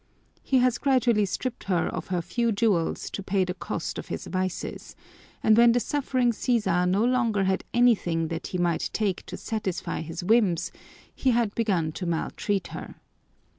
[0.41, 4.25] He has gradually stripped her of her few jewels to pay the cost of his
[4.25, 4.95] vices,
[5.43, 10.01] and when the suffering Sisa no longer had anything that he might take to satisfy
[10.01, 10.71] his whims,
[11.13, 12.95] he had begun to maltreat her.